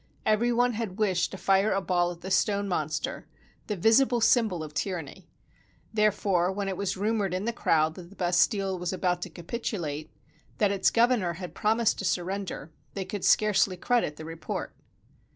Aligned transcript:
Every 0.25 0.51
one 0.51 0.73
had 0.73 0.97
wished 0.97 1.29
to 1.29 1.37
fire 1.37 1.73
a 1.73 1.79
ball 1.79 2.11
at 2.11 2.21
the 2.21 2.31
stone 2.31 2.67
monster, 2.67 3.27
the 3.67 3.75
visible 3.75 4.19
symbol 4.19 4.63
of 4.63 4.73
tyranny. 4.73 5.29
Therefore, 5.93 6.51
when 6.51 6.67
it 6.67 6.75
was 6.75 6.97
rumored 6.97 7.35
in 7.35 7.45
the 7.45 7.53
crowd 7.53 7.93
that 7.93 8.09
the 8.09 8.15
Bastille 8.15 8.79
was 8.79 8.91
about 8.91 9.21
to 9.21 9.29
capitulate, 9.29 10.09
that 10.57 10.71
its 10.71 10.89
governor 10.89 11.33
had 11.33 11.53
promised 11.53 11.99
to 11.99 12.05
surrender, 12.05 12.71
they 12.95 13.05
could 13.05 13.23
scarcely 13.23 13.77
credit 13.77 14.15
the 14.15 14.25
report. 14.25 14.73